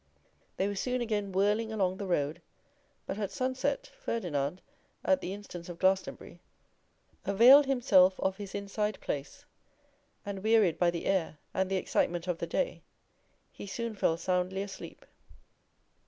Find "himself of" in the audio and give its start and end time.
7.67-8.37